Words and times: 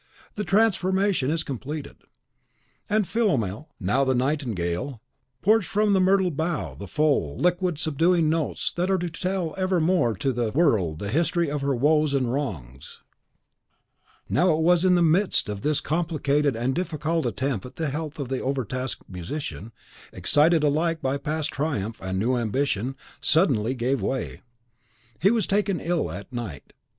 The 0.33 0.43
transformation 0.43 1.29
is 1.29 1.43
completed; 1.43 1.97
and 2.89 3.07
Philomel, 3.07 3.69
now 3.79 4.03
the 4.03 4.15
nightingale, 4.15 4.99
pours 5.43 5.67
from 5.67 5.93
the 5.93 5.99
myrtle 5.99 6.31
bough 6.31 6.73
the 6.73 6.87
full, 6.87 7.37
liquid, 7.37 7.77
subduing 7.77 8.27
notes 8.27 8.73
that 8.73 8.89
are 8.89 8.97
to 8.97 9.11
tell 9.11 9.53
evermore 9.59 10.15
to 10.15 10.33
the 10.33 10.51
world 10.53 10.97
the 10.97 11.11
history 11.11 11.51
of 11.51 11.61
her 11.61 11.75
woes 11.75 12.15
and 12.15 12.33
wrongs. 12.33 13.03
Now, 14.27 14.51
it 14.55 14.61
was 14.63 14.83
in 14.83 14.95
the 14.95 15.03
midst 15.03 15.47
of 15.49 15.61
this 15.61 15.79
complicated 15.79 16.55
and 16.55 16.73
difficult 16.73 17.27
attempt 17.27 17.61
that 17.65 17.75
the 17.75 17.91
health 17.91 18.17
of 18.17 18.29
the 18.29 18.39
over 18.39 18.65
tasked 18.65 19.07
musician, 19.07 19.71
excited 20.11 20.63
alike 20.63 20.99
by 20.99 21.17
past 21.17 21.51
triumph 21.51 22.01
and 22.01 22.17
new 22.17 22.37
ambition, 22.37 22.95
suddenly 23.21 23.75
gave 23.75 24.01
way. 24.01 24.41
He 25.19 25.29
was 25.29 25.45
taken 25.45 25.79
ill 25.79 26.11
at 26.11 26.33
night. 26.33 26.73